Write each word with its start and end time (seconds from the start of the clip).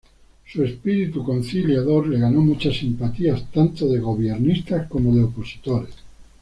Su 0.47 0.63
espíritu 0.63 1.23
conciliador 1.23 2.07
le 2.07 2.17
ganó 2.19 2.41
muchas 2.41 2.75
simpatías, 2.75 3.45
tanto 3.51 3.87
de 3.87 3.99
gobiernistas 3.99 4.87
como 4.87 5.13
de 5.15 5.25
opositores. 5.25 5.93